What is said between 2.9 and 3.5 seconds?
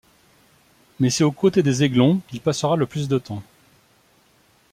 de temps.